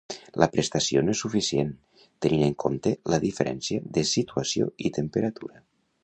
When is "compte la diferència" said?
2.63-3.83